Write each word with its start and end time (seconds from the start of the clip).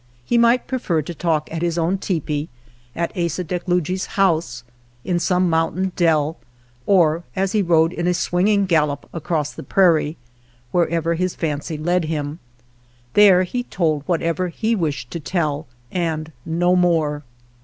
He 0.25 0.35
might 0.35 0.65
prefer 0.65 1.03
to 1.03 1.13
talk 1.13 1.47
at 1.53 1.61
his 1.61 1.77
own 1.77 1.99
tepee, 1.99 2.49
at 2.95 3.15
Asa 3.15 3.43
Deklugie's 3.43 4.07
house, 4.17 4.63
in 5.05 5.19
some 5.19 5.47
mountain 5.47 5.91
dell, 5.95 6.37
or 6.87 7.23
as 7.35 7.51
he 7.51 7.61
rode 7.61 7.93
in 7.93 8.07
a 8.07 8.13
swinging 8.15 8.65
gallop 8.65 9.07
across 9.13 9.53
the 9.53 9.61
prairie; 9.61 10.17
wherever 10.71 11.13
his 11.13 11.35
fancy 11.35 11.77
led 11.77 12.05
him, 12.05 12.39
there 13.13 13.43
he 13.43 13.61
told 13.61 14.01
whatever 14.07 14.47
he 14.47 14.75
wished 14.75 15.11
to 15.11 15.19
tell 15.19 15.67
and 15.91 16.31
no 16.47 16.75
more. 16.75 17.21